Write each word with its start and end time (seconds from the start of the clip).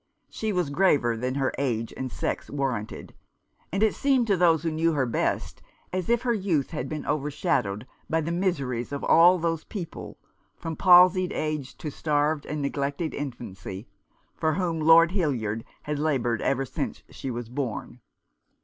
She 0.31 0.51
was 0.51 0.71
graver 0.71 1.15
than 1.15 1.35
her 1.35 1.53
age 1.59 1.93
and 1.95 2.11
sex 2.11 2.49
warranted; 2.49 3.13
and 3.71 3.83
it 3.83 3.93
seemed 3.93 4.25
to 4.25 4.35
those 4.35 4.63
who 4.63 4.71
knew 4.71 4.93
her 4.93 5.05
best 5.05 5.61
as 5.93 6.09
if 6.09 6.23
her 6.23 6.33
youth 6.33 6.71
had 6.71 6.89
been 6.89 7.05
overshadowed 7.05 7.85
by 8.09 8.21
the 8.21 8.31
miseries 8.31 8.91
of 8.91 9.03
all 9.03 9.37
those 9.37 9.63
people— 9.63 10.17
from 10.59 10.75
palsied 10.75 11.31
age 11.31 11.77
to 11.77 11.91
starved 11.91 12.47
and 12.47 12.63
neglected 12.63 13.13
infancy— 13.13 13.87
for 14.39 14.55
whom 14.55 14.79
Lord 14.79 15.11
Hildyard 15.11 15.63
had 15.83 15.99
laboured 15.99 16.41
ever 16.41 16.65
since 16.65 17.03
she 17.11 17.29
was 17.29 17.47
born. 17.47 17.99